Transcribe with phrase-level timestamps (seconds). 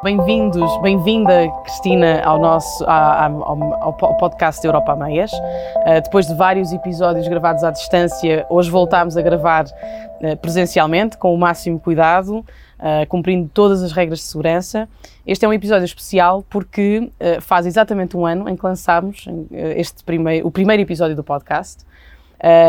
[0.00, 3.42] Bem-vindos, bem-vinda, Cristina, ao nosso ao,
[3.80, 5.32] ao, podcast Europa Meias.
[5.32, 11.34] Uh, depois de vários episódios gravados à distância, hoje voltámos a gravar uh, presencialmente, com
[11.34, 14.88] o máximo cuidado, uh, cumprindo todas as regras de segurança.
[15.26, 20.46] Este é um episódio especial porque faz exatamente um ano em que lançámos este primeiro,
[20.46, 21.84] o primeiro episódio do podcast.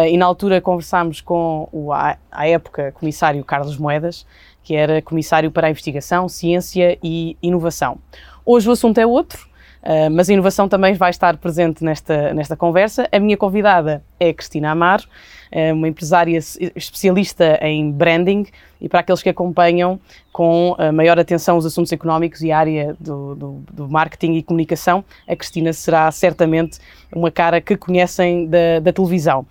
[0.10, 2.18] e na altura conversámos com o, à
[2.48, 4.26] época, comissário Carlos Moedas,
[4.70, 7.98] que era Comissário para a Investigação, Ciência e Inovação.
[8.46, 9.48] Hoje o assunto é outro,
[9.82, 13.10] uh, mas a inovação também vai estar presente nesta, nesta conversa.
[13.12, 16.38] A minha convidada é Cristina Amar, uh, uma empresária
[16.76, 18.46] especialista em branding
[18.80, 20.00] e para aqueles que acompanham
[20.32, 24.44] com uh, maior atenção os assuntos económicos e a área do, do, do, marketing e
[24.44, 26.78] comunicação, a Cristina será certamente
[27.12, 29.48] uma cara que conhecem da, da televisão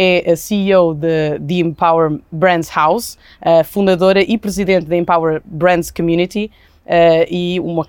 [0.00, 3.18] é a CEO de, de Empower Brands House,
[3.64, 6.50] fundadora e presidente da Empower Brands Community,
[6.88, 7.84] Uh, e uma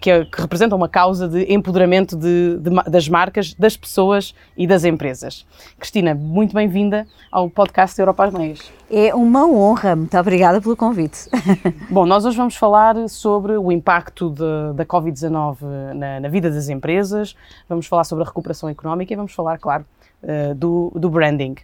[0.00, 4.64] que, é, que, representa uma causa de empoderamento de, de, das marcas, das pessoas e
[4.64, 5.44] das empresas.
[5.76, 8.60] Cristina, muito bem-vinda ao podcast Europa às Meias.
[8.88, 11.28] É uma honra, muito obrigada pelo convite.
[11.90, 15.56] Bom, nós hoje vamos falar sobre o impacto de, da Covid-19
[15.92, 17.34] na, na, vida das empresas,
[17.68, 19.84] vamos falar sobre a recuperação económica e vamos falar, claro,
[20.24, 21.56] uh, do, do, branding.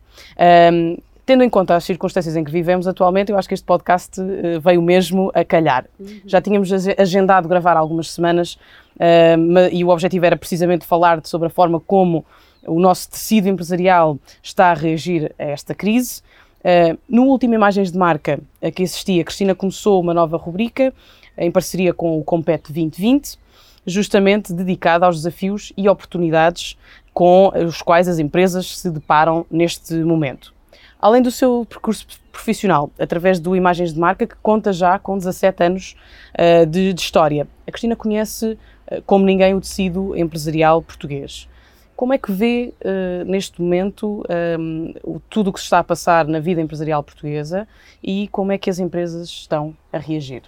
[0.73, 4.21] Um, tendo em conta as circunstâncias em que vivemos atualmente, eu acho que este podcast
[4.21, 5.87] uh, veio mesmo a calhar.
[5.99, 6.21] Uhum.
[6.27, 8.55] Já tínhamos agendado gravar algumas semanas
[8.97, 12.25] uh, e o objetivo era precisamente falar sobre a forma como
[12.67, 16.23] o nosso tecido empresarial está a reagir a esta crise.
[16.61, 20.93] Uh, no último Imagens de Marca a que assisti, a Cristina começou uma nova rubrica
[21.39, 23.39] em parceria com o Compete 2020,
[23.87, 26.77] justamente dedicada aos desafios e oportunidades
[27.21, 30.55] com os quais as empresas se deparam neste momento.
[30.99, 35.63] Além do seu percurso profissional, através do Imagens de Marca, que conta já com 17
[35.63, 35.97] anos
[36.33, 38.57] uh, de, de, história, a Cristina conhece,
[38.91, 41.47] uh, como ninguém, o tecido empresarial português.
[41.95, 44.25] Como é que vê, uh, neste momento,
[44.59, 44.95] um,
[45.29, 47.69] tudo o que se está a passar na vida empresarial portuguesa
[48.03, 50.45] e como é que as empresas estão a reagir?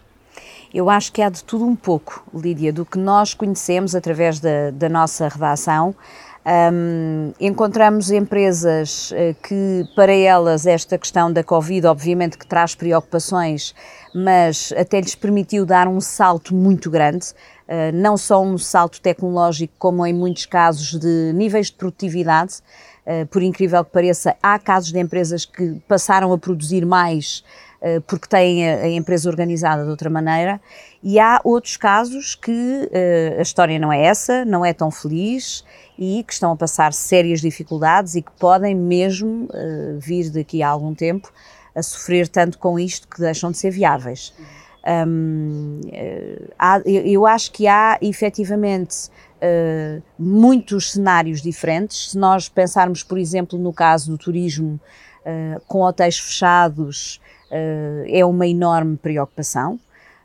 [0.72, 4.70] Eu acho que há de tudo um pouco, Lídia, do que nós conhecemos através da,
[4.70, 5.94] da nossa redação.
[6.44, 13.72] Um, encontramos empresas uh, que, para elas, esta questão da Covid, obviamente, que traz preocupações,
[14.12, 19.72] mas até lhes permitiu dar um salto muito grande, uh, não só um salto tecnológico,
[19.78, 22.54] como em muitos casos de níveis de produtividade.
[23.06, 27.44] Uh, por incrível que pareça, há casos de empresas que passaram a produzir mais
[28.06, 30.60] porque têm a, a, empresa organizada de outra maneira,
[31.02, 32.88] e há outros casos que
[33.36, 35.64] a história não é essa, não é tão feliz
[35.98, 40.69] e que estão a passar sérias dificuldades e que podem mesmo uh, vir daqui a
[40.69, 41.32] algum tempo
[41.75, 44.34] a sofrer tanto com isto que deixam de ser viáveis.
[45.06, 52.10] Um, uh, há, eu acho que há efetivamente uh, muitos cenários diferentes.
[52.10, 54.81] Se nós pensarmos, por exemplo, no caso do turismo,
[55.69, 57.20] com hotéis fechados,
[58.08, 59.78] é uma enorme preocupação.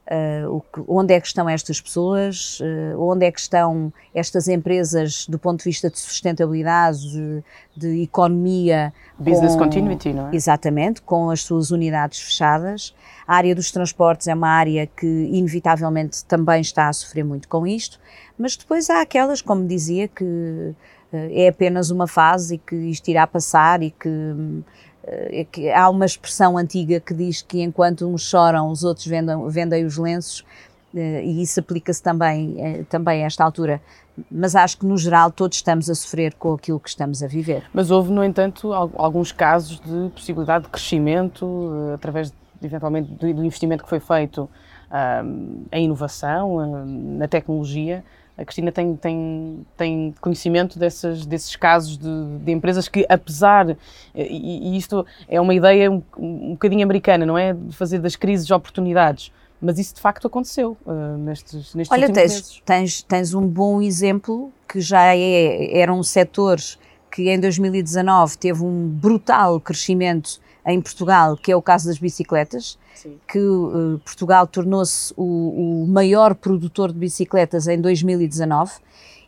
[0.10, 5.38] Uh, onde é que estão estas pessoas, uh, onde é que estão estas empresas do
[5.38, 7.44] ponto de vista de sustentabilidade, de,
[7.76, 8.94] de economia.
[9.20, 10.36] Business com, continuity, não é?
[10.36, 12.96] Exatamente, com as suas unidades fechadas.
[13.28, 17.68] A área dos transportes é uma área que, inevitavelmente, também está a sofrer muito com
[17.68, 18.00] isto,
[18.40, 20.74] mas depois há aquelas, como dizia, que uh,
[21.12, 24.10] é apenas uma fase e que isto irá passar e que
[25.74, 29.98] há uma expressão antiga que diz que enquanto uns choram, os outros vendem, vendem os
[29.98, 30.44] lenços,
[30.96, 33.82] eh, e isso aplica-se também, eh, também a esta altura.
[34.32, 37.64] Mas acho que, no geral, todos estamos a sofrer com aquilo que estamos a viver.
[37.72, 43.90] Mas houve, no entanto, alguns casos de possibilidade de crescimento, através, eventualmente, do investimento que
[43.90, 44.50] foi feito
[45.72, 48.04] em inovação, na tecnologia,
[48.38, 53.76] a Cristina tem, tem, tem conhecimento dessas, desses casos de, de empresas que, apesar,
[54.14, 57.54] e, e, isto é uma ideia um, um bocadinho americana, não é?
[57.54, 59.32] De fazer das crises oportunidades.
[59.60, 62.62] Mas isso de facto aconteceu uh, nestes, nestes Olha, últimos tens, meses.
[62.64, 66.60] Tens, tens um bom exemplo que já é, era um setor
[67.12, 72.78] que em 2019 teve um brutal crescimento em Portugal, que é o caso das bicicletas,
[72.94, 73.18] Sim.
[73.26, 78.74] que uh, Portugal tornou-se o, o maior produtor de bicicletas em 2019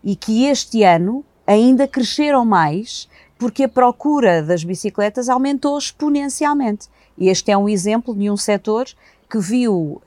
[0.04, 3.08] e que este ano ainda cresceram mais
[3.38, 6.90] porque a procura das bicicletas aumentou exponencialmente.
[7.18, 8.86] E este é um exemplo de um setor
[9.30, 10.02] que viu uh,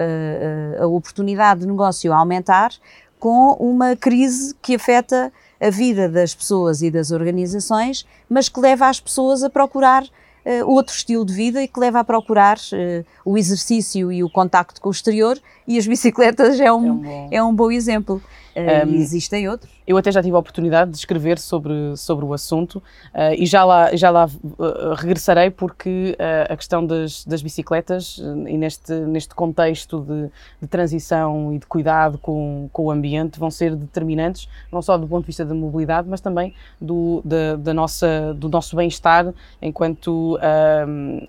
[0.78, 2.72] uh, a oportunidade de negócio aumentar
[3.18, 8.88] com uma crise que afeta a vida das pessoas e das organizações, mas que leva
[8.88, 10.04] as pessoas a procurar
[10.44, 14.30] uh, outro estilo de vida e que leva a procurar uh, o exercício e o
[14.30, 17.28] contacto com o exterior e as bicicletas é um, é um, bom.
[17.30, 18.22] É um bom exemplo.
[18.54, 19.72] Uh, um, existem outros.
[19.86, 23.64] Eu até já tive a oportunidade de escrever sobre, sobre o assunto uh, e já
[23.64, 26.16] lá, já lá uh, regressarei porque
[26.48, 32.18] a questão das, das bicicletas e neste, neste contexto de, de, transição e de cuidado
[32.18, 36.08] com, com o ambiente vão ser determinantes, não só do ponto de vista da mobilidade,
[36.08, 40.38] mas também do, da, da nossa, do nosso bem-estar enquanto,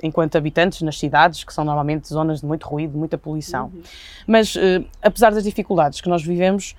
[0.02, 3.72] enquanto habitantes nas cidades, que são normalmente zonas de muito ruído, muita poluição.
[3.74, 3.82] Uhum.
[4.28, 4.56] Mas,
[5.02, 6.76] apesar das dificuldades que nós vivemos,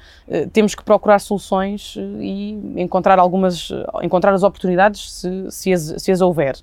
[0.52, 3.70] temos que procurar soluções eh, e encontrar algumas,
[4.02, 6.56] encontrar as oportunidades se, se, as, se as houver.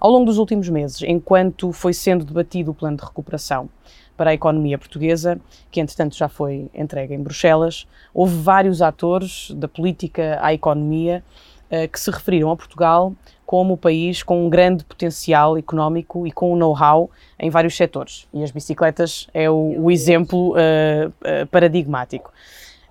[0.00, 3.68] Ao longo dos últimos meses, enquanto foi sendo debatido o plano de recuperação
[4.16, 5.40] para a economia portuguesa,
[5.70, 11.24] que entretanto já foi entregue em Bruxelas, houve vários atores da política à economia
[11.70, 13.14] eh, que se referiram a Portugal
[13.46, 18.28] como o país com um grande potencial económico e com um know-how em vários setores.
[18.32, 22.32] E as bicicletas é o, o exemplo uh, paradigmático.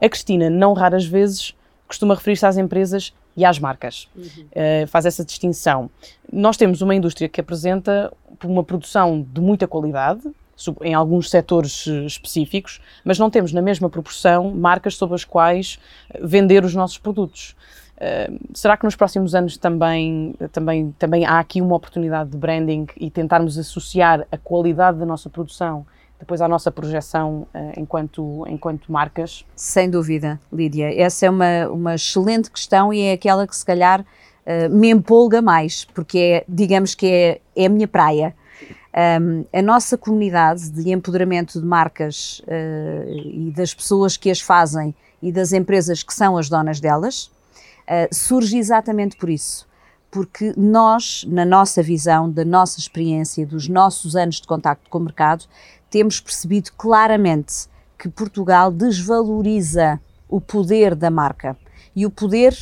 [0.01, 1.56] A Cristina, não raras vezes,
[1.88, 4.07] costuma referir-se às empresas e às marcas.
[4.16, 4.24] Uhum.
[4.25, 5.90] Uh, faz essa distinção.
[6.31, 8.12] Nós temos uma indústria que apresenta
[8.44, 10.22] uma produção de muita qualidade,
[10.81, 15.80] em alguns setores eh, específicos, mas não temos na mesma proporção marcas sobre as quais
[16.10, 17.56] eh, vender os nossos produtos.
[17.95, 22.88] Uh, será que nos próximos anos também, também, também há aqui uma oportunidade de branding
[22.95, 25.86] e tentarmos associar a qualidade da nossa produção
[26.19, 29.45] depois à nossa projeção uh, enquanto, enquanto marcas?
[29.56, 30.94] Sem dúvida, Lídia.
[31.01, 35.42] Essa é uma, uma excelente questão e é aquela que se calhar uh, me empolga
[35.42, 38.36] mais, porque é, digamos que é, é a minha praia.
[39.21, 44.94] Um, a nossa comunidade de empoderamento de marcas uh, e das pessoas que as fazem
[45.21, 47.31] e das empresas que são as donas delas
[48.12, 49.68] surge exatamente por isso
[50.12, 55.01] porque nós, na nossa visão, da nossa experiência, dos nossos anos de contacto com o
[55.01, 55.45] mercado,
[55.90, 61.58] temos percebido claramente que Portugal desvaloriza o poder da marca
[61.96, 62.56] e o poder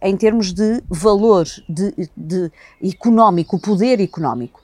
[0.00, 2.52] em termos de valor de, de
[2.82, 4.62] económico, o poder económico.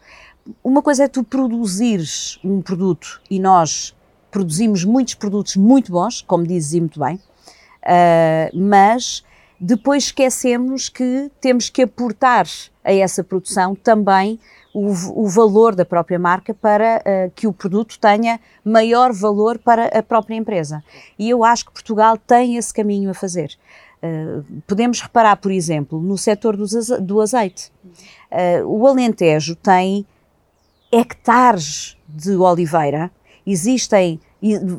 [0.63, 3.95] Uma coisa é tu produzires um produto e nós
[4.31, 9.25] produzimos muitos produtos muito bons, como dizes muito bem, uh, mas
[9.59, 12.47] depois esquecemos que temos que aportar
[12.85, 14.39] a essa produção também
[14.75, 19.87] o, o valor da própria marca para uh, que o produto tenha maior valor para
[19.87, 20.82] a própria empresa.
[21.17, 23.56] E eu acho que Portugal tem esse caminho a fazer.
[24.03, 26.56] Uh, podemos reparar, por exemplo, no setor
[27.00, 27.71] do azeite.
[28.31, 30.05] Uh, o Alentejo tem
[30.91, 33.11] hectares de oliveira,
[33.47, 34.20] existem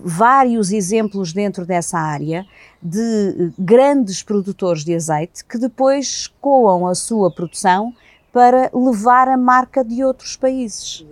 [0.03, 2.45] vários exemplos dentro dessa área
[2.81, 7.94] de grandes produtores de azeite que depois escoam a sua produção
[8.36, 11.06] para levar a marca de outros países.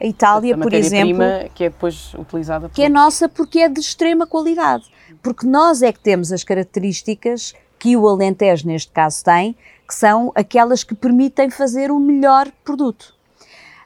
[0.00, 1.22] A Itália, a por exemplo,
[1.54, 4.82] que é depois utilizada que é nossa porque é de extrema qualidade,
[5.22, 9.54] porque nós é que temos as características que o Alentejo neste caso tem,
[9.86, 13.14] que são aquelas que permitem fazer o melhor produto.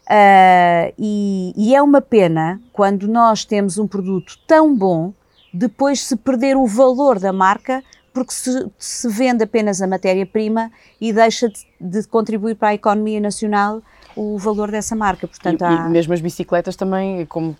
[0.06, 5.12] Uh, e, e, é uma pena quando nós temos um produto tão bom,
[5.52, 10.70] depois se perder o valor da marca porque se, se vende apenas a matéria-prima
[11.00, 13.82] e deixa de, de, contribuir para a economia nacional
[14.14, 15.26] o valor dessa marca.
[15.26, 15.86] Portanto, e, há...
[15.86, 17.56] e mesmo as bicicletas também, como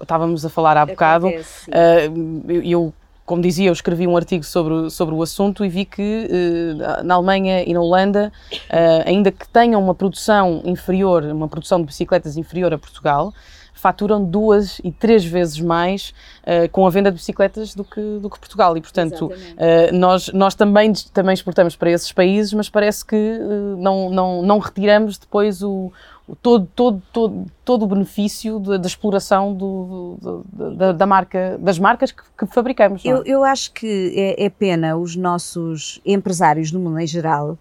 [0.00, 2.92] estávamos a falar há bocado, uh, eu
[3.28, 7.14] como dizia, eu escrevi um artigo sobre, sobre o assunto e vi que uh, na
[7.14, 12.38] Alemanha e na Holanda, uh, ainda que tenham uma produção inferior, uma produção de bicicletas
[12.38, 13.34] inferior a Portugal,
[13.78, 18.28] faturam duas e três vezes mais uh, com a venda de bicicletas do que, do
[18.28, 18.76] que Portugal.
[18.76, 23.76] E, portanto, uh, nós, nós também, também exportamos para esses países, mas parece que uh,
[23.78, 25.92] não, não, não retiramos depois o,
[26.26, 31.56] o todo, todo, todo, todo o benefício da, da exploração do, do, da, da, marca,
[31.58, 33.04] das marcas que, que fabricamos.
[33.04, 33.08] É?
[33.08, 37.56] Eu, eu acho que é, é, pena os nossos empresários, no mundo em geral,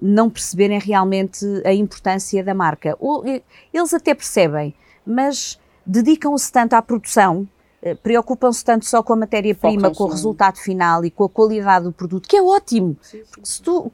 [0.00, 2.96] não perceberem realmente a importância da marca.
[2.98, 4.74] Ou, eles até percebem,
[5.06, 7.48] mas dedicam-se tanto à produção,
[7.82, 11.84] eh, preocupam-se tanto só com a matéria-prima, com o resultado final e com a qualidade
[11.84, 12.96] do produto, que é ótimo.
[13.30, 13.90] Porque se, tu,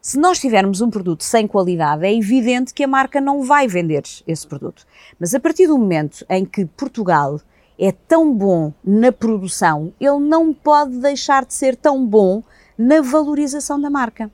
[0.00, 4.04] se nós tivermos um produto sem qualidade, é evidente que a marca não vai vender
[4.26, 4.86] esse produto.
[5.18, 7.40] Mas a partir do momento em que Portugal
[7.78, 12.42] é tão bom na produção, ele não pode deixar de ser tão bom
[12.78, 14.30] na valorização da marca.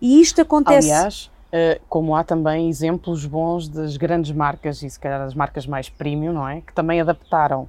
[0.00, 0.90] E isto acontece.
[0.90, 1.30] Aliás,
[1.88, 6.32] como há também exemplos bons das grandes marcas e se calhar as marcas mais premium,
[6.32, 6.60] não é?
[6.60, 7.68] Que também adaptaram,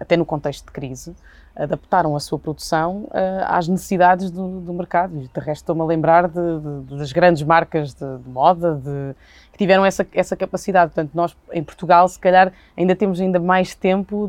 [0.00, 1.14] até no contexto de crise,
[1.56, 3.08] adaptaram a sua produção
[3.46, 5.12] às necessidades do, do mercado.
[5.16, 8.80] De resto, estou-me a lembrar de, de, das grandes marcas de, de moda
[9.52, 10.92] que tiveram essa, essa capacidade.
[10.92, 14.28] Portanto, nós em Portugal, se calhar, ainda temos ainda mais tempo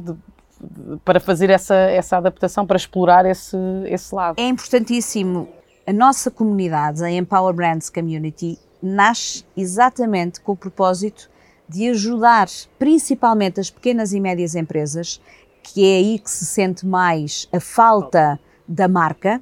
[1.03, 4.39] para fazer essa, essa adaptação, para explorar esse, esse lado.
[4.39, 5.49] É importantíssimo.
[5.87, 11.29] A nossa comunidade, a Empower Brands Community, nasce exatamente com o propósito
[11.67, 15.19] de ajudar principalmente as pequenas e médias empresas,
[15.63, 19.41] que é aí que se sente mais a falta da marca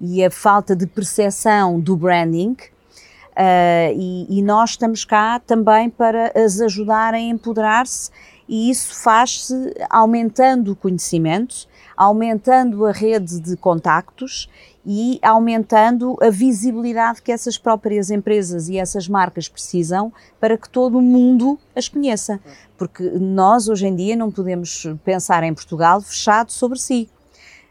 [0.00, 2.56] e a falta de percepção do branding.
[3.30, 8.10] Uh, e, e, nós estamos cá também para as ajudar a empoderar-se,
[8.48, 14.48] e isso faz-se aumentando o conhecimento, aumentando a rede de contactos
[14.84, 20.98] e aumentando a visibilidade que essas próprias empresas e essas marcas precisam para que todo
[20.98, 22.40] o mundo as conheça.
[22.78, 27.08] Porque nós, hoje em dia, não podemos pensar em Portugal fechado sobre si.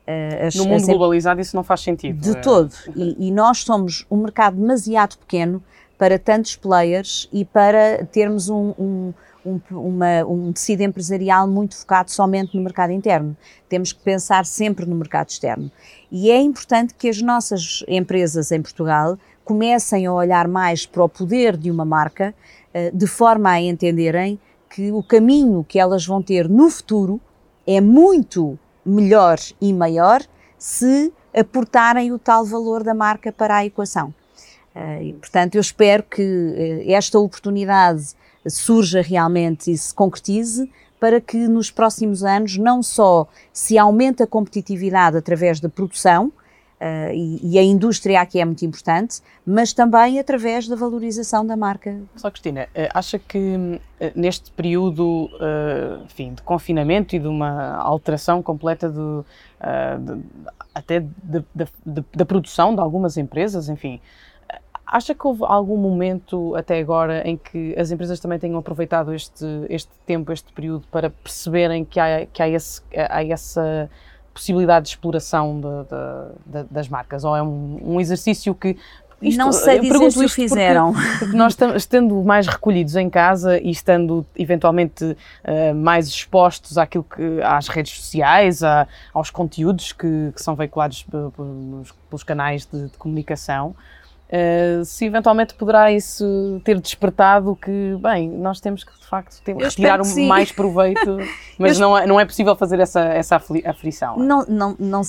[0.05, 2.19] Eh, as, no mundo as, globalizado isso não faz sentido.
[2.21, 2.41] De é.
[2.41, 2.73] todo.
[2.95, 5.63] E, e nós somos um mercado demasiado pequeno
[5.97, 9.13] para tantos players e para termos um, um
[9.45, 13.35] um, uma, um tecido empresarial muito focado somente no mercado interno.
[13.67, 15.71] Temos que pensar sempre no mercado externo.
[16.11, 21.09] E é importante que as nossas empresas em Portugal comecem a olhar mais para o
[21.09, 22.35] poder de uma marca,
[22.73, 27.19] eh, de forma a entenderem que o caminho que elas vão ter no futuro
[27.65, 30.21] é muito melhor e maior
[30.57, 34.13] se aportarem o tal valor da marca para a equação.
[34.75, 38.15] Eh, e, portanto, eu espero que eh, esta oportunidade
[38.47, 40.69] surja realmente e se concretize
[40.99, 46.31] para que nos próximos anos não só se aumente a competitividade através da produção,
[46.79, 51.57] Uh, e, e, a indústria aqui é muito importante, mas também através da valorização da
[51.57, 51.99] marca.
[52.15, 57.75] Só Cristina, eh, acha que eh, neste período uh, enfim, de confinamento e de uma
[57.75, 59.25] alteração completa uh,
[59.99, 60.23] de,
[60.73, 61.03] até
[62.15, 63.99] da produção de algumas empresas, enfim,
[64.91, 69.45] Acha que houve algum momento até agora em que as empresas também tenham aproveitado este,
[69.69, 73.87] este tempo, este período, para perceberem que há, que há, esse, há essa
[74.33, 77.23] possibilidade de exploração de, de, de, das marcas?
[77.23, 78.77] Ou é um, um exercício que
[79.21, 80.93] isto, não sei dizer se o fizeram.
[80.93, 87.03] Porque, porque, nós estando mais recolhidos em casa e estando eventualmente uh, mais expostos àquilo
[87.03, 92.85] que, às redes sociais, a, aos conteúdos que, que são veiculados pelos, pelos canais de,
[92.87, 93.75] de comunicação,
[94.29, 99.55] Uh, se eventualmente poderá isso ter despertado que, bem, nós temos que de facto ter,
[99.55, 101.17] retirar um mais proveito,
[101.57, 104.19] mas não, é, não é possível fazer essa, essa aflição.
[104.19, 105.01] Não, não, não,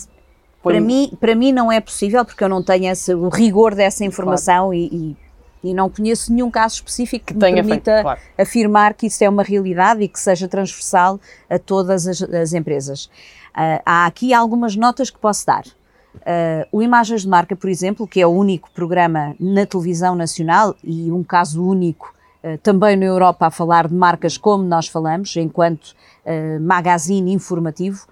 [0.62, 4.02] para, mim, para mim não é possível porque eu não tenho esse, o rigor dessa
[4.06, 4.74] informação claro.
[4.74, 5.16] e,
[5.62, 8.20] e, e, não conheço nenhum caso específico que, que me permita feito, claro.
[8.38, 13.04] afirmar que isso é uma realidade e que seja transversal a todas as, as empresas.
[13.50, 15.64] Uh, há aqui algumas notas que posso dar.
[16.16, 20.74] Uh, o Imagens de Marca, por exemplo, que é o único programa na televisão nacional
[20.82, 25.34] e um caso único uh, também na Europa a falar de marcas como nós falamos,
[25.36, 28.06] enquanto uh, magazine informativo,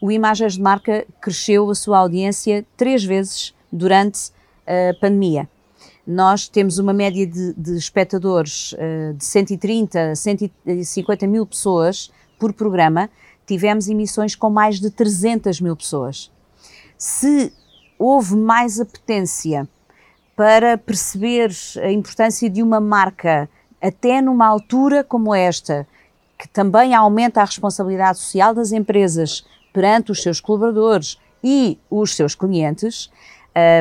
[0.00, 4.32] o Imagens de Marca cresceu a sua audiência três vezes durante
[4.66, 5.48] a pandemia.
[6.06, 8.74] Nós temos uma média de, de espectadores
[9.16, 13.08] de 130 a 150 mil pessoas por programa,
[13.46, 16.30] tivemos emissões com mais de 300 mil pessoas
[17.04, 17.52] se
[17.98, 19.68] houve mais apetência
[20.34, 21.50] para perceber
[21.82, 23.46] a importância de uma marca,
[23.78, 25.86] até numa altura como esta,
[26.38, 32.34] que também aumenta a responsabilidade social das empresas perante os seus colaboradores e os seus
[32.34, 33.10] clientes,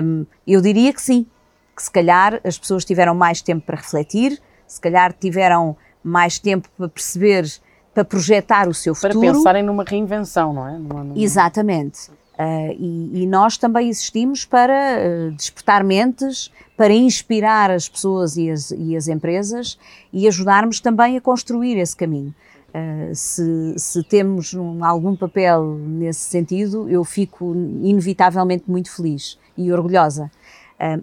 [0.03, 1.25] um, eu diria que sim,
[1.73, 4.37] que se calhar as pessoas tiveram mais tempo para refletir,
[4.67, 7.49] se calhar tiveram mais tempo para perceber,
[7.93, 9.21] para projetar o seu futuro.
[9.21, 10.77] Para pensarem numa reinvenção, não é?
[10.77, 11.17] Numa, numa...
[11.17, 12.11] Exatamente.
[12.33, 18.49] Uh, e, e, nós também existimos para uh, despertar mentes, para inspirar as pessoas e
[18.49, 19.77] as, e as, empresas
[20.11, 22.33] e ajudarmos também a construir esse caminho.
[22.69, 29.71] Uh, se, se, temos um, algum papel nesse sentido, eu fico inevitavelmente muito feliz e
[29.71, 30.31] orgulhosa.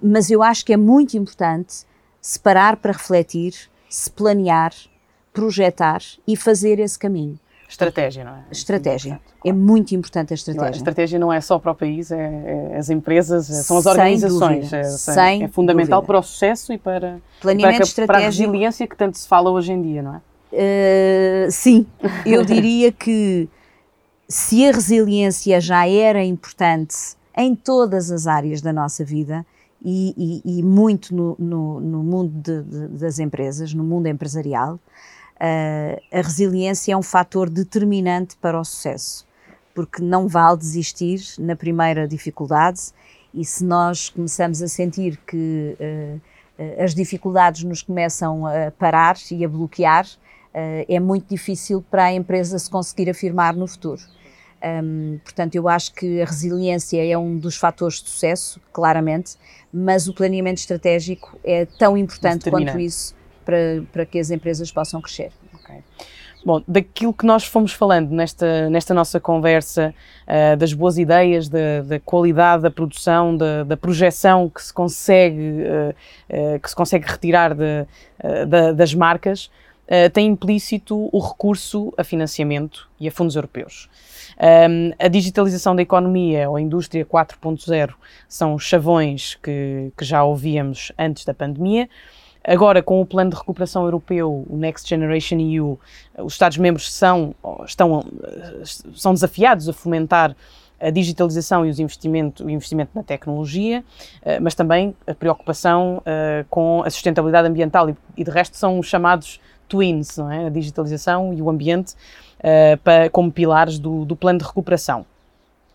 [0.03, 1.87] mas eu acho que é muito importante
[2.21, 3.55] separar para refletir,
[3.89, 4.73] se planear,
[5.33, 7.39] projetar e fazer esse caminho.
[7.71, 8.45] Estratégia, não é?
[8.51, 9.21] Estratégia.
[9.45, 10.69] É muito importante a estratégia.
[10.69, 12.17] A estratégia não é só para o país, é,
[12.73, 14.69] é as empresas, é, são as organizações.
[14.69, 14.89] Sem dúvida.
[14.89, 16.13] É, Sem é fundamental dúvida.
[16.13, 19.73] para o sucesso e para, para, a, para a resiliência que tanto se fala hoje
[19.73, 20.21] em dia, não é?
[20.53, 21.87] Uh, sim,
[22.27, 23.49] eu diria que
[24.29, 26.97] se a resiliência já era importante
[27.37, 29.47] em todas as áreas da nossa vida,
[29.83, 34.79] e, e, e muito no, no, no mundo de, de, das empresas, no mundo empresarial,
[35.41, 39.27] a resiliência é um fator determinante para o sucesso,
[39.75, 42.93] porque não vale desistir na primeira dificuldade
[43.33, 46.21] e se nós começamos a sentir que uh,
[46.83, 52.13] as dificuldades nos começam a parar e a bloquear, uh, é muito difícil para a
[52.13, 54.03] empresa se conseguir afirmar no futuro.
[54.63, 59.37] Um, portanto, eu acho que a resiliência é um dos fatores de sucesso, claramente,
[59.73, 65.01] mas o planeamento estratégico é tão importante quanto isso para, para que as empresas possam
[65.01, 65.33] crescer.
[65.55, 65.83] Okay.
[66.45, 69.95] Bom, daquilo que nós fomos falando nesta, nesta nossa conversa,
[70.27, 75.39] uh, das boas ideias, da, da qualidade da produção, da, da, projeção que se consegue,
[75.39, 77.87] uh, uh, que se consegue retirar de,
[78.75, 79.51] das marcas,
[80.13, 83.91] tem implícito o recurso a financiamento e a fundos europeus.
[84.41, 87.93] Um, a digitalização da economia ou a indústria 4.0
[88.29, 91.89] são chavões que, que já ouvíamos antes da pandemia.
[92.43, 95.79] Agora, com o plano de recuperação europeu, o Next Generation EU,
[96.19, 97.35] os Estados-membros são,
[97.67, 98.05] estão,
[98.95, 100.35] são desafiados a fomentar
[100.81, 103.85] a digitalização e os investimento, o investimento na tecnologia,
[104.41, 106.03] mas também a preocupação
[106.49, 110.47] com a sustentabilidade ambiental e, de resto, são os chamados twins, não é?
[110.47, 111.95] a digitalização e o ambiente,
[113.13, 115.05] como pilares do, do plano de recuperação.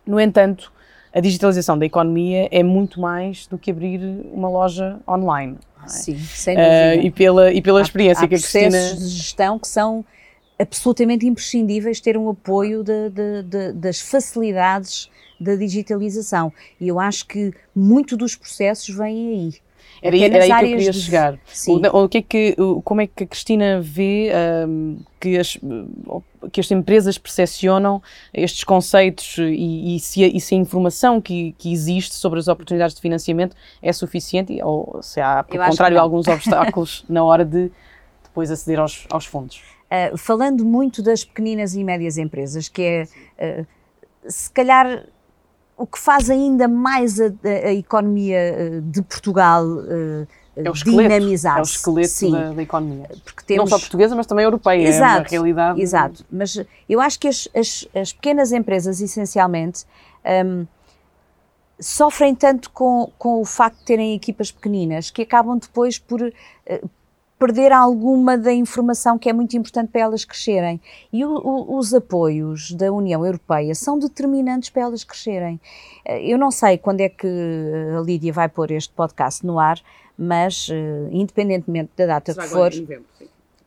[0.05, 0.73] No entanto,
[1.15, 4.01] a digitalização da economia é muito mais do que abrir
[4.33, 5.57] uma loja online.
[5.81, 5.87] É?
[5.87, 7.01] Sim, sem dúvida.
[7.01, 8.95] Uh, e pela, e pela experiência há, que a Cristina...
[8.95, 10.03] de gestão que são
[10.59, 16.51] absolutamente imprescindíveis ter um apoio de, de, de, das facilidades da digitalização.
[16.81, 19.53] E eu acho que muito dos processos vêm aí.
[20.05, 21.01] Era, era aí que eu queria de...
[21.01, 21.39] chegar.
[21.67, 24.31] O, o, que é que, como é que a Cristina vê
[24.67, 25.57] um, que, as,
[26.51, 31.55] que as empresas percepcionam estes conceitos e, e, se, a, e se a informação que,
[31.57, 36.27] que, existe sobre as oportunidades de financiamento é suficiente ou se há, eu contrário, alguns
[36.27, 37.71] obstáculos na hora de
[38.23, 39.59] depois aceder aos, aos fundos?
[39.85, 43.07] Uh, falando muito das pequeninas e médias empresas, que
[43.39, 43.67] é, uh,
[44.27, 45.05] se calhar
[45.77, 51.57] o que faz ainda mais a, a, economia eh, de Portugal uh, é dinamizar.
[51.57, 53.09] É o esqueleto da, da, economia.
[53.23, 53.69] Porque temos...
[53.69, 54.87] Não só portuguesa, mas também europeia.
[54.87, 55.81] Exato, é uma realidade.
[55.81, 56.25] Exato.
[56.31, 59.85] Mas eu acho que as, as, as pequenas empresas, essencialmente,
[60.45, 60.65] um,
[61.77, 66.89] sofrem tanto com, com o facto de terem equipas pequeninas que acabam depois por, uh,
[67.37, 70.79] perder alguma da informação que é muito importante para elas crescerem.
[71.11, 75.59] E o, o, os apoios da União Europeia são determinantes para elas crescerem.
[76.05, 77.27] Eh, eu não sei quando é que
[77.97, 79.81] a Lídia vai pôr este podcast no ar,
[80.17, 83.05] mas uh, independentemente da data Será que for, novembro,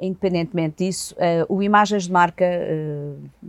[0.00, 3.48] independentemente disso, uh, o Imagens de Marca uh,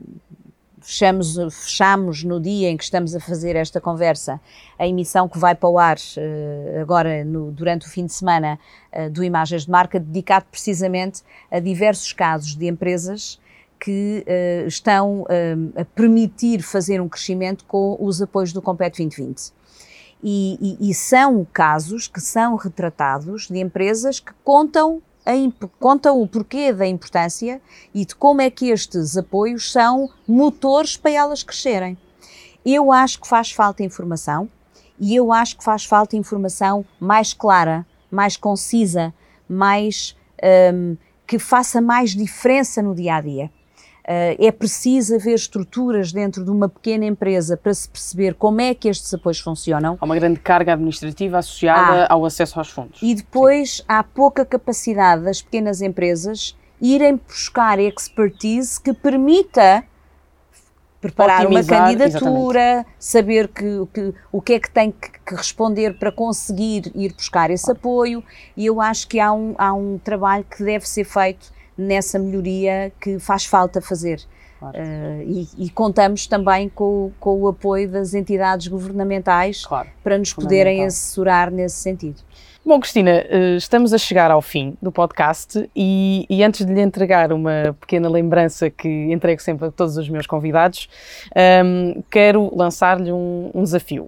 [0.82, 4.40] fechamos, fechamos no dia em que estamos a fazer esta conversa
[4.78, 8.60] a emissão que vai para o ar uh, agora no, durante o fim de semana
[8.94, 13.40] uh, do Imagens de Marca, dedicado precisamente a diversos casos de empresas
[13.80, 15.26] que uh, estão
[15.76, 19.54] a permitir fazer um crescimento com os apoios do Compete 2020.
[20.22, 25.02] E, e, e são casos que são retratados de empresas que contam
[25.80, 27.62] contam o porquê da importância
[27.94, 31.98] e de como é que estes apoios são motores para elas crescerem.
[32.66, 34.50] Eu acho que faz falta informação
[35.00, 39.14] e eu acho que faz falta informação mais clara, mais concisa,
[39.48, 40.16] mais
[40.74, 43.52] um, que faça mais diferença no dia a dia.
[44.10, 48.74] Uh, é preciso haver estruturas dentro de uma pequena empresa para se perceber como é
[48.74, 50.00] que estes apoios funcionam.
[50.02, 53.00] Há uma grande carga administrativa associada ao acesso aos fundos.
[53.04, 53.84] E depois Sim.
[53.88, 59.84] há pouca capacidade das pequenas empresas irem buscar expertise que permita
[61.00, 62.96] preparar Otimizar, uma candidatura, exatamente.
[62.98, 67.52] saber que, que, o que é que tem que, que, responder para conseguir ir buscar
[67.52, 68.24] esse apoio.
[68.58, 72.92] E eu acho que há um, há um trabalho que deve ser feito nessa melhoria
[73.00, 74.22] que faz falta fazer.
[74.60, 74.78] Claro.
[74.78, 79.88] Uh, e, e, contamos também com, com, o apoio das entidades governamentais claro.
[80.04, 82.22] para nos poderem assessorar nesse sentido.
[82.66, 86.82] Bom, Cristina, eh, estamos a chegar ao fim do podcast e, e, antes de lhe
[86.82, 90.90] entregar uma pequena lembrança que entrego sempre a todos os meus convidados,
[91.34, 94.04] um, ehm, quero lançar-lhe um, um desafio.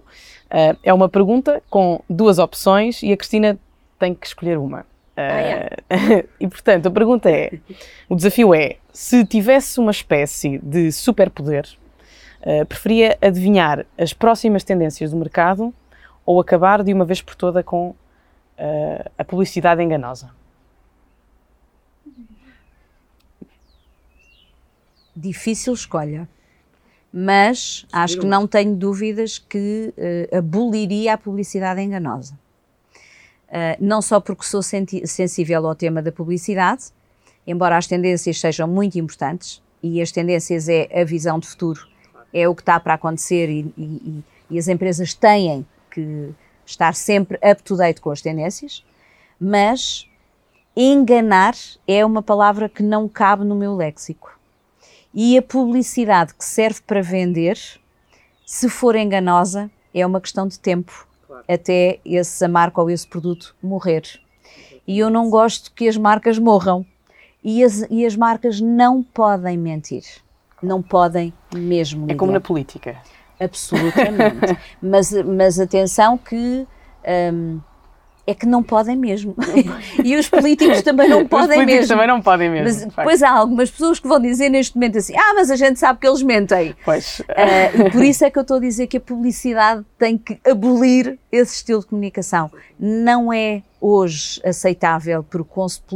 [0.52, 3.58] Uh, é uma pergunta com duas opções e a Cristina
[3.98, 4.84] tem que escolher uma.
[5.12, 7.58] Uh, e portanto, a pergunta é:
[8.08, 11.68] o desafio é, se tivesse uma espécie de superpoder,
[12.40, 15.72] uh, preferia adivinhar as próximas tendências do mercado
[16.24, 20.30] ou acabar de uma vez por toda com uh, a publicidade enganosa?
[25.14, 26.26] Difícil escolha,
[27.12, 29.92] mas acho que não tenho dúvidas que
[30.32, 32.34] aboliria a publicidade enganosa.
[33.80, 36.84] Não só porque sou sensível ao tema da publicidade,
[37.46, 41.86] embora as tendências sejam muito importantes, e as tendências é a visão de futuro,
[42.32, 46.30] é o que está para acontecer e, e, e as empresas têm que
[46.64, 48.84] estar sempre up to date com as tendências,
[49.40, 50.08] mas
[50.76, 51.54] enganar
[51.86, 54.38] é uma palavra que não cabe no meu léxico.
[55.12, 57.58] E a publicidade que serve para vender,
[58.46, 61.44] se for enganosa, é uma questão de tempo claro.
[61.48, 64.02] até essa marca ou esse produto morrer.
[64.86, 66.84] E eu não gosto que as marcas morram.
[67.42, 70.04] E as, e as marcas não podem mentir.
[70.62, 72.06] Não podem mesmo.
[72.08, 72.96] É como na política.
[73.40, 74.56] Absolutamente.
[74.80, 76.66] mas, mas atenção que.
[77.32, 77.60] Um,
[78.26, 79.34] é que não podem mesmo.
[80.02, 81.88] e os políticos também não podem os políticos mesmo.
[81.88, 82.64] também não podem mesmo.
[82.64, 85.78] Mas depois há algumas pessoas que vão dizer neste momento assim: ah, mas a gente
[85.78, 86.74] sabe que eles mentem.
[86.84, 87.20] Pois.
[87.20, 90.38] Uh, e por isso é que eu estou a dizer que a publicidade tem que
[90.48, 92.50] abolir esse estilo de comunicação.
[92.78, 95.44] Não é hoje aceitável pelo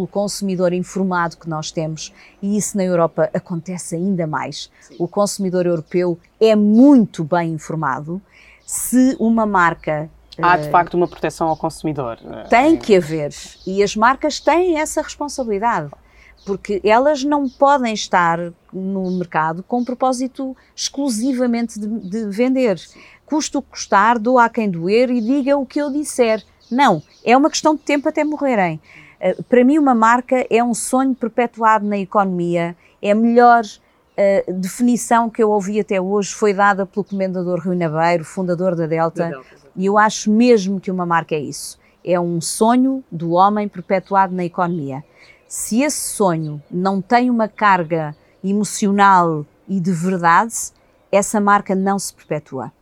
[0.08, 2.12] consumidor informado que nós temos
[2.42, 4.68] e isso na Europa acontece ainda mais.
[4.98, 8.20] O consumidor europeu é muito bem informado.
[8.66, 12.18] Se uma marca Há de facto uma proteção ao consumidor.
[12.48, 13.32] Tem que haver.
[13.66, 15.90] E as marcas têm essa responsabilidade.
[16.44, 18.38] Porque elas não podem estar
[18.72, 22.80] no mercado com propósito exclusivamente de, de vender.
[23.24, 26.44] Custo custar, dou a quem doer e diga o que eu disser.
[26.70, 28.80] Não, é uma questão de tempo até morrerem.
[29.18, 33.64] Eh, para mim, uma marca é um sonho perpetuado na economia, é a melhor
[34.16, 38.86] uh, definição que eu ouvi até hoje foi dada pelo comendador Rui Nabeiro, fundador da
[38.86, 41.78] Delta, Delta e eu acho mesmo que uma marca é isso.
[42.04, 45.04] É um sonho do homem perpetuado na economia.
[45.46, 50.54] Se esse sonho não tem uma carga emocional e de verdade,
[51.10, 52.72] essa marca não se perpetua.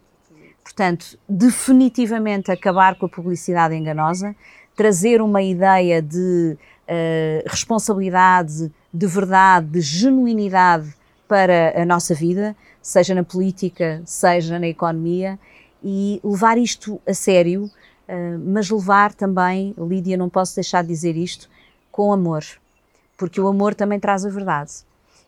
[0.62, 4.34] Portanto, definitivamente acabar com a publicidade enganosa,
[4.74, 10.94] trazer uma ideia de uh, responsabilidade, de verdade, de genuinidade
[11.28, 15.38] para a nossa vida, seja na política, seja na economia,
[15.82, 21.16] e levar isto a sério, uh, mas levar também, Lídia, não posso deixar de dizer
[21.16, 21.48] isto,
[21.90, 22.44] com amor,
[23.16, 24.72] porque o amor também traz a verdade.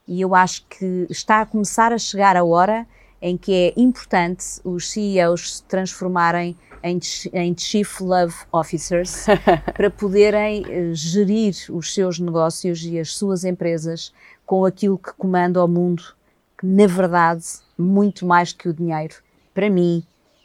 [0.09, 2.87] E eu acho que está a começar a chegar a hora
[3.20, 6.98] em que é importante os CEOs se transformarem em,
[7.33, 9.26] em Chief Love Officers
[9.74, 14.12] para poderem uh, gerir os seus negócios e as suas empresas
[14.44, 16.02] com aquilo que comanda o mundo,
[16.59, 17.44] que na verdade,
[17.76, 19.16] muito mais que o dinheiro,
[19.52, 20.05] para mim,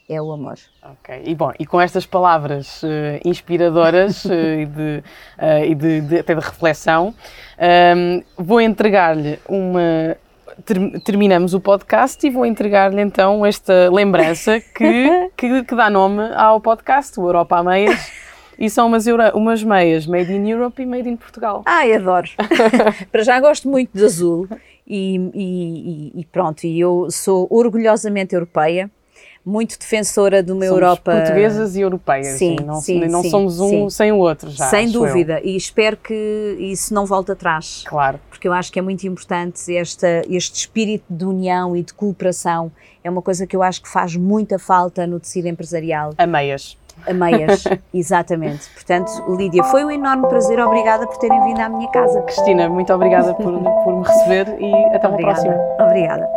[0.09, 0.57] é o amor.
[0.83, 2.87] Ok, e bom, e com estas palavras uh,
[3.23, 5.03] inspiradoras uh, e, de,
[5.39, 7.13] uh, e de, de, até de reflexão, um,
[7.57, 10.17] ehm, vou entregar-lhe uma.
[10.65, 16.21] Ter, terminamos o podcast e vou entregar-lhe então esta lembrança que, que, que, dá nome
[16.35, 18.11] ao podcast, o Europa a Meias.
[18.57, 21.63] E são umas, Euro, umas meias made in Europe e made in Portugal.
[21.65, 22.29] Ai, adoro!
[23.11, 24.47] Para já gosto muito de azul
[24.85, 28.91] e, e, e pronto, e eu sou orgulhosamente europeia
[29.45, 31.11] muito defensora de uma somos Europa.
[31.11, 32.37] Portuguesas e europeias.
[32.37, 33.89] Sim, não, sim, não sim, somos um sim.
[33.89, 34.65] sem o outro já.
[34.65, 35.51] Sem dúvida, eu.
[35.51, 37.83] e espero que isso não volte atrás.
[37.85, 38.19] Claro.
[38.29, 42.71] Porque eu acho que é muito importante esta, este espírito de união e de cooperação.
[43.03, 46.13] É uma coisa que eu acho que faz muita falta no tecido empresarial.
[46.17, 46.77] A meias.
[47.07, 48.69] A meias, exatamente.
[48.73, 50.59] Portanto, Lídia, foi um enorme prazer.
[50.59, 52.21] Obrigada por terem vindo à minha casa.
[52.21, 53.51] Cristina, muito obrigada por,
[53.83, 55.55] por me receber e até uma próxima.
[55.79, 56.27] Obrigada.